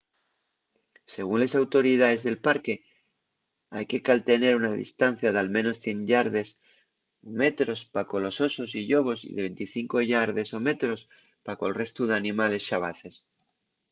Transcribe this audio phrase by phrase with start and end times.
[1.15, 2.75] según les autoridaes del parque
[3.75, 9.31] ¡hai que caltener una distancia d’al menos 100 yardes/metros pa colos osos y llobos y
[9.35, 10.99] de 25 yardes/metros
[11.45, 13.15] pa col restu d’animales xabaces!